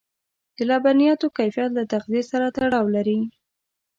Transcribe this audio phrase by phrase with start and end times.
[0.57, 3.19] د لبنیاتو کیفیت له تغذيې سره تړاو لري.